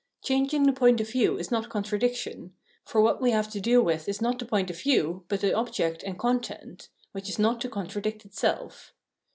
Changing 0.23 0.63
the 0.63 0.73
point 0.73 0.99
of 0.99 1.11
view 1.11 1.37
is 1.37 1.51
not 1.51 1.69
contradiction; 1.69 2.55
for 2.83 3.01
what 3.01 3.21
we 3.21 3.29
have 3.29 3.47
to 3.51 3.61
do 3.61 3.83
with 3.83 4.09
is 4.09 4.19
not 4.19 4.39
the 4.39 4.45
point 4.47 4.71
of 4.71 4.81
view, 4.81 5.25
but 5.27 5.41
the 5.41 5.53
object 5.53 6.01
and 6.01 6.17
content, 6.17 6.89
which 7.11 7.29
is 7.29 7.37
not 7.37 7.61
to 7.61 7.69
contradict 7.69 8.25
itself. 8.25 8.95